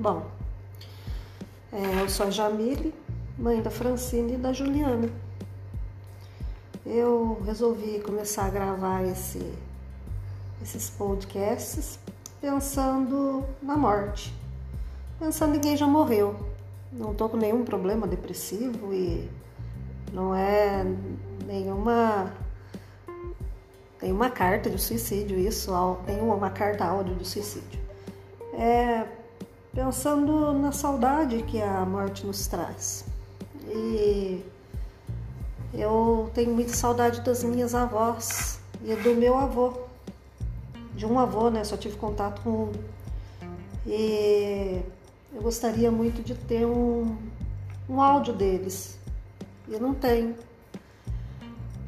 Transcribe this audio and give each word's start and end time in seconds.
Bom, 0.00 0.24
é, 1.72 2.02
eu 2.02 2.08
sou 2.08 2.28
a 2.28 2.30
Jamile, 2.30 2.94
mãe 3.36 3.60
da 3.60 3.68
Francine 3.68 4.34
e 4.34 4.36
da 4.36 4.52
Juliana. 4.52 5.10
Eu 6.86 7.42
resolvi 7.44 7.98
começar 7.98 8.44
a 8.44 8.48
gravar 8.48 9.02
esse, 9.02 9.44
esses 10.62 10.88
podcasts 10.88 11.98
pensando 12.40 13.44
na 13.60 13.76
morte, 13.76 14.32
pensando 15.18 15.56
em 15.56 15.60
quem 15.60 15.76
já 15.76 15.88
morreu. 15.88 16.46
Não 16.92 17.12
tô 17.12 17.28
com 17.28 17.36
nenhum 17.36 17.64
problema 17.64 18.06
depressivo 18.06 18.94
e 18.94 19.28
não 20.12 20.32
é 20.32 20.84
nenhuma 21.44 22.32
nenhuma 24.00 24.30
carta 24.30 24.70
de 24.70 24.80
suicídio 24.80 25.36
isso, 25.36 25.72
tem 26.06 26.20
uma 26.20 26.50
carta 26.50 26.84
áudio 26.84 27.16
de 27.16 27.26
suicídio. 27.26 27.80
É 28.52 29.17
pensando 29.74 30.52
na 30.52 30.72
saudade 30.72 31.42
que 31.42 31.60
a 31.60 31.84
morte 31.84 32.26
nos 32.26 32.46
traz. 32.46 33.04
E 33.66 34.44
eu 35.74 36.30
tenho 36.34 36.52
muita 36.52 36.72
saudade 36.72 37.20
das 37.20 37.44
minhas 37.44 37.74
avós 37.74 38.58
e 38.84 38.94
do 38.96 39.14
meu 39.14 39.36
avô. 39.36 39.74
De 40.94 41.06
um 41.06 41.18
avô, 41.18 41.50
né? 41.50 41.62
Só 41.64 41.76
tive 41.76 41.96
contato 41.96 42.42
com 42.42 42.50
um. 42.50 42.72
E 43.86 44.82
eu 45.32 45.42
gostaria 45.42 45.90
muito 45.90 46.22
de 46.22 46.34
ter 46.34 46.66
um, 46.66 47.16
um 47.88 48.02
áudio 48.02 48.34
deles. 48.34 48.98
E 49.68 49.74
eu 49.74 49.80
não 49.80 49.94
tenho. 49.94 50.34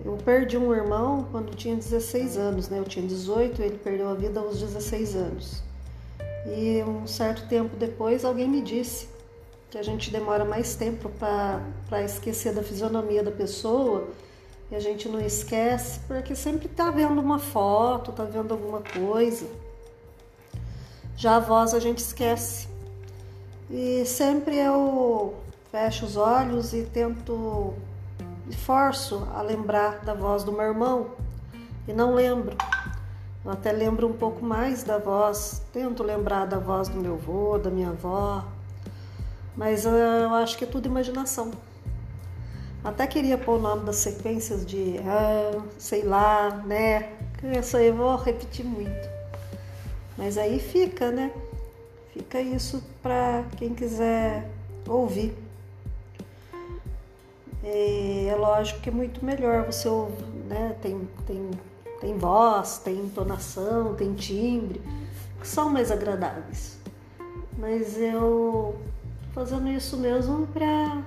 Eu 0.04 0.16
perdi 0.24 0.56
um 0.56 0.72
irmão 0.74 1.26
quando 1.30 1.54
tinha 1.54 1.74
16 1.74 2.36
anos, 2.36 2.68
né? 2.68 2.78
Eu 2.78 2.84
tinha 2.84 3.06
18, 3.06 3.60
ele 3.60 3.78
perdeu 3.78 4.08
a 4.08 4.14
vida 4.14 4.40
aos 4.40 4.60
16 4.60 5.16
anos. 5.16 5.69
E 6.46 6.82
um 6.82 7.06
certo 7.06 7.46
tempo 7.48 7.76
depois 7.76 8.24
alguém 8.24 8.48
me 8.48 8.62
disse 8.62 9.08
que 9.70 9.78
a 9.78 9.82
gente 9.82 10.10
demora 10.10 10.44
mais 10.44 10.74
tempo 10.74 11.10
para 11.10 12.02
esquecer 12.02 12.52
da 12.52 12.62
fisionomia 12.62 13.22
da 13.22 13.30
pessoa 13.30 14.08
e 14.70 14.74
a 14.74 14.80
gente 14.80 15.08
não 15.08 15.20
esquece 15.20 16.00
porque 16.06 16.34
sempre 16.34 16.66
está 16.66 16.90
vendo 16.90 17.20
uma 17.20 17.38
foto, 17.38 18.10
está 18.10 18.24
vendo 18.24 18.52
alguma 18.52 18.80
coisa. 18.80 19.46
Já 21.16 21.36
a 21.36 21.40
voz 21.40 21.74
a 21.74 21.78
gente 21.78 21.98
esquece. 21.98 22.68
E 23.68 24.04
sempre 24.06 24.56
eu 24.56 25.34
fecho 25.70 26.04
os 26.04 26.16
olhos 26.16 26.72
e 26.72 26.82
tento, 26.82 27.74
e 28.48 28.56
forço 28.56 29.28
a 29.34 29.42
lembrar 29.42 30.00
da 30.00 30.14
voz 30.14 30.42
do 30.42 30.50
meu 30.50 30.62
irmão 30.62 31.10
e 31.86 31.92
não 31.92 32.14
lembro. 32.14 32.56
Eu 33.44 33.52
até 33.52 33.72
lembro 33.72 34.06
um 34.06 34.12
pouco 34.12 34.44
mais 34.44 34.82
da 34.82 34.98
voz, 34.98 35.62
tento 35.72 36.02
lembrar 36.02 36.44
da 36.44 36.58
voz 36.58 36.88
do 36.88 36.98
meu 36.98 37.14
avô, 37.14 37.56
da 37.56 37.70
minha 37.70 37.88
avó, 37.88 38.44
mas 39.56 39.86
eu 39.86 40.34
acho 40.34 40.58
que 40.58 40.64
é 40.64 40.66
tudo 40.66 40.86
imaginação. 40.86 41.50
Até 42.84 43.06
queria 43.06 43.38
pôr 43.38 43.58
o 43.58 43.60
nome 43.60 43.84
das 43.84 43.96
sequências 43.96 44.64
de 44.64 44.98
ah, 45.06 45.60
sei 45.78 46.02
lá, 46.02 46.50
né? 46.66 47.12
Isso 47.58 47.76
aí 47.76 47.86
eu 47.86 47.94
vou 47.94 48.16
repetir 48.16 48.64
muito. 48.64 49.08
Mas 50.16 50.36
aí 50.36 50.58
fica, 50.58 51.10
né? 51.10 51.30
Fica 52.12 52.40
isso 52.40 52.82
para 53.02 53.44
quem 53.56 53.74
quiser 53.74 54.50
ouvir. 54.86 55.34
E 57.62 58.26
é 58.30 58.34
lógico 58.34 58.80
que 58.80 58.88
é 58.88 58.92
muito 58.92 59.24
melhor 59.24 59.64
você 59.64 59.88
ouvir, 59.88 60.24
né? 60.48 60.76
Tem, 60.80 61.08
tem, 61.26 61.50
tem 62.00 62.16
voz, 62.16 62.78
tem 62.78 62.96
entonação, 62.96 63.94
tem 63.94 64.14
timbre, 64.14 64.80
que 65.40 65.46
são 65.46 65.70
mais 65.70 65.90
agradáveis. 65.90 66.78
Mas 67.58 67.98
eu 67.98 68.74
fazendo 69.32 69.68
isso 69.68 69.96
mesmo 69.96 70.46
para 70.48 71.02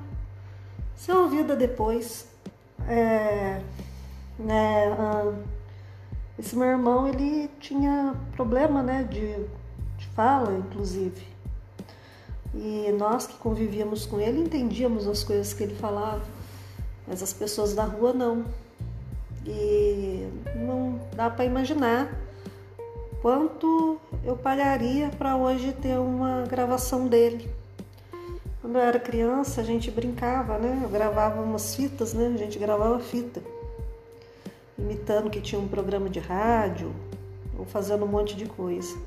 ser 0.96 1.14
ouvida 1.14 1.56
depois. 1.56 2.28
É, 2.88 3.62
né, 4.38 4.96
esse 6.38 6.56
meu 6.56 6.68
irmão 6.68 7.08
ele 7.08 7.50
tinha 7.60 8.16
problema 8.36 8.82
né, 8.82 9.04
de, 9.04 9.36
de 9.98 10.08
fala, 10.16 10.58
inclusive. 10.58 11.34
E 12.54 12.94
nós 12.98 13.26
que 13.26 13.36
convivíamos 13.38 14.06
com 14.06 14.20
ele 14.20 14.42
entendíamos 14.42 15.08
as 15.08 15.24
coisas 15.24 15.54
que 15.54 15.64
ele 15.64 15.76
falava, 15.76 16.24
mas 17.08 17.24
as 17.24 17.34
pessoas 17.34 17.74
da 17.74 17.84
rua 17.84 18.14
não. 18.14 18.46
E 19.46 20.28
não 20.56 21.00
dá 21.16 21.30
para 21.30 21.46
imaginar 21.46 22.14
quanto 23.22 24.00
eu 24.24 24.36
pagaria 24.36 25.10
para 25.18 25.36
hoje 25.36 25.74
ter 25.74 25.98
uma 25.98 26.44
gravação 26.44 27.08
dele. 27.08 27.50
Quando 28.62 28.76
eu 28.78 28.82
era 28.82 29.00
criança, 29.00 29.62
a 29.62 29.64
gente 29.64 29.92
brincava, 29.92 30.58
né? 30.58 30.80
Eu 30.84 30.90
gravava 30.90 31.42
umas 31.42 31.76
fitas, 31.76 32.14
né? 32.14 32.32
A 32.34 32.38
gente 32.38 32.58
gravava 32.58 33.00
fita, 33.00 33.42
imitando 34.78 35.30
que 35.30 35.42
tinha 35.42 35.60
um 35.60 35.68
programa 35.68 36.10
de 36.10 36.20
rádio 36.20 36.94
ou 37.58 37.66
fazendo 37.66 38.06
um 38.06 38.08
monte 38.08 38.36
de 38.36 38.46
coisa. 38.46 38.98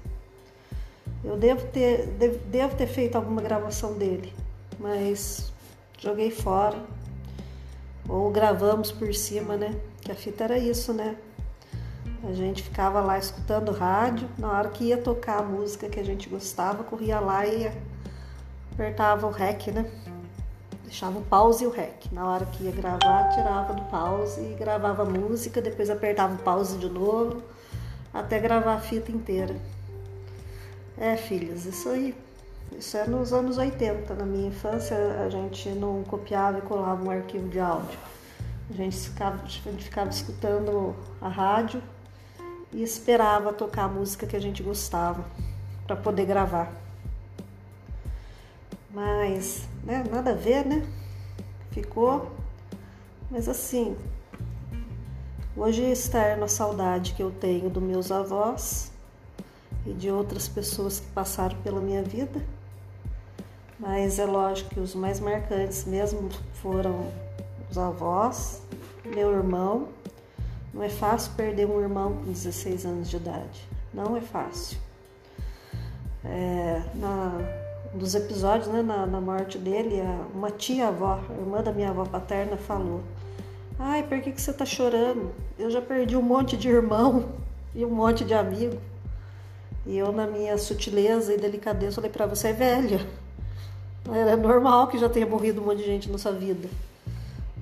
Eu 1.25 1.37
devo 1.37 1.67
ter, 1.69 2.07
devo, 2.07 2.39
devo 2.47 2.77
ter 2.77 2.87
feito 2.87 3.17
alguma 3.17 3.41
gravação 3.41 3.95
dele, 3.95 4.33
mas 4.79 5.53
joguei 5.99 6.31
fora. 6.31 6.79
Ou 8.09 8.31
gravamos 8.31 8.93
por 8.93 9.13
cima, 9.15 9.57
né? 9.57 9.75
Que 10.01 10.13
a 10.13 10.15
fita 10.15 10.45
era 10.45 10.59
isso, 10.59 10.93
né? 10.93 11.17
A 12.25 12.33
gente 12.33 12.63
ficava 12.63 13.01
lá 13.01 13.19
escutando 13.19 13.73
rádio, 13.73 14.29
na 14.39 14.51
hora 14.51 14.69
que 14.69 14.85
ia 14.85 14.99
tocar 14.99 15.39
a 15.39 15.43
música 15.43 15.89
que 15.89 16.01
a 16.01 16.05
gente 16.05 16.29
gostava, 16.29 16.83
corria 16.83 17.21
lá 17.21 17.47
e 17.47 17.71
apertava 18.73 19.27
o 19.27 19.31
REC, 19.31 19.69
né? 19.69 19.91
Deixava 20.85 21.19
o 21.19 21.23
pause 21.23 21.65
e 21.65 21.67
o 21.67 21.71
REC. 21.71 22.11
Na 22.13 22.27
hora 22.29 22.47
que 22.47 22.65
ia 22.65 22.73
gravar, 22.73 23.29
tirava 23.31 23.75
do 23.75 23.83
pause 23.83 24.41
e 24.41 24.55
gravava 24.55 25.03
a 25.03 25.05
música, 25.05 25.61
depois 25.61 25.91
apertava 25.91 26.35
o 26.35 26.39
pause 26.39 26.79
de 26.79 26.89
novo, 26.89 27.43
até 28.13 28.39
gravar 28.39 28.75
a 28.75 28.81
fita 28.81 29.13
inteira. 29.13 29.57
É, 30.99 31.17
filhas, 31.17 31.67
isso 31.67 31.89
aí. 31.89 32.15
Isso 32.73 32.97
é 32.97 33.07
nos 33.07 33.33
anos 33.33 33.59
80. 33.59 34.15
Na 34.15 34.27
minha 34.27 34.49
infância, 34.49 34.97
a 35.25 35.29
gente 35.31 35.69
não 35.71 36.03
copiava 36.05 36.59
e 36.59 36.63
colava 36.63 37.03
um 37.05 37.11
arquivo 37.11 37.49
de 37.49 37.59
áudio. 37.59 37.99
A 38.69 38.73
gente 38.73 38.97
ficava, 38.97 39.43
a 39.45 39.49
gente 39.49 39.85
ficava 39.85 40.11
escutando 40.11 40.95
a 41.21 41.29
rádio 41.29 41.83
e 42.73 42.83
esperava 42.83 43.53
tocar 43.53 43.85
a 43.85 43.89
música 43.89 44.27
que 44.27 44.37
a 44.37 44.41
gente 44.41 44.63
gostava 44.63 45.25
para 45.87 45.97
poder 45.97 46.27
gravar. 46.27 46.73
Mas, 48.91 49.69
né, 49.85 50.05
nada 50.11 50.33
a 50.33 50.35
ver, 50.35 50.67
né? 50.67 50.85
Ficou. 51.71 52.33
Mas 53.31 53.49
assim, 53.49 53.97
hoje 55.57 55.83
estar 55.83 56.37
na 56.37 56.49
saudade 56.49 57.13
que 57.15 57.23
eu 57.23 57.31
tenho 57.31 57.71
dos 57.71 57.83
meus 57.83 58.11
avós 58.11 58.91
e 59.87 59.93
de 59.93 60.11
outras 60.11 60.49
pessoas 60.49 61.01
que 61.01 61.07
passaram 61.13 61.57
pela 61.59 61.81
minha 61.81 62.03
vida. 62.03 62.43
Mas 63.79 64.19
é 64.19 64.25
lógico 64.25 64.71
que 64.71 64.81
os 64.81 64.95
mais 64.95 65.21
marcantes 65.21 65.85
mesmo 65.85 66.29
foram 66.55 67.07
os 67.71 67.79
avós, 67.79 68.63
meu 69.05 69.33
irmão. 69.33 69.89
Não 70.75 70.83
é 70.83 70.89
fácil 70.89 71.33
perder 71.35 71.67
um 71.67 71.81
irmão 71.81 72.17
com 72.17 72.33
16 72.33 72.85
anos 72.85 73.09
de 73.09 73.17
idade. 73.17 73.69
Não 73.95 74.17
é 74.17 74.21
fácil. 74.21 74.79
É, 76.25 76.83
na, 76.95 77.39
um 77.95 77.99
dos 77.99 78.15
episódios, 78.15 78.69
né, 78.69 78.83
na, 78.83 79.07
na 79.07 79.21
morte 79.21 79.57
dele, 79.57 80.03
uma 80.35 80.51
tia-avó, 80.51 81.21
irmã 81.31 81.63
da 81.63 81.73
minha 81.73 81.91
avó 81.91 82.05
paterna, 82.05 82.57
falou: 82.57 83.01
Ai, 83.79 84.03
por 84.03 84.21
que, 84.21 84.33
que 84.33 84.41
você 84.41 84.53
tá 84.53 84.65
chorando? 84.65 85.33
Eu 85.59 85.71
já 85.71 85.81
perdi 85.81 86.17
um 86.17 86.23
monte 86.23 86.57
de 86.57 86.69
irmão 86.69 87.27
e 87.75 87.85
um 87.85 87.91
monte 87.91 88.25
de 88.25 88.35
amigo. 88.35 88.77
E 89.87 89.97
eu, 89.97 90.13
na 90.13 90.27
minha 90.27 90.59
sutileza 90.59 91.33
e 91.33 91.39
delicadeza, 91.39 91.97
falei 91.97 92.11
para 92.11 92.27
você: 92.27 92.49
é 92.49 92.53
velha. 92.53 93.07
É 94.13 94.37
normal 94.37 94.89
que 94.89 94.99
já 94.99 95.09
tenha 95.09 95.27
morrido 95.27 95.61
um 95.61 95.65
monte 95.65 95.79
de 95.79 95.85
gente 95.85 96.11
na 96.11 96.19
sua 96.19 96.33
vida. 96.33 96.69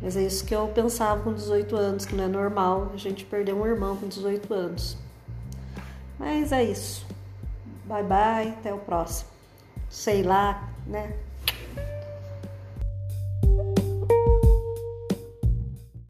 Mas 0.02 0.16
é 0.16 0.22
isso 0.22 0.44
que 0.44 0.54
eu 0.54 0.68
pensava 0.68 1.22
com 1.22 1.32
18 1.32 1.74
anos, 1.76 2.04
que 2.04 2.14
não 2.14 2.24
é 2.24 2.28
normal 2.28 2.90
a 2.92 2.96
gente 2.96 3.24
perder 3.24 3.54
um 3.54 3.66
irmão 3.66 3.96
com 3.96 4.06
18 4.06 4.52
anos. 4.52 4.96
Mas 6.18 6.52
é 6.52 6.62
isso. 6.62 7.06
Bye 7.86 8.02
bye, 8.02 8.48
até 8.48 8.74
o 8.74 8.78
próximo 8.78 9.34
sei 9.94 10.24
lá, 10.24 10.68
né? 10.86 11.14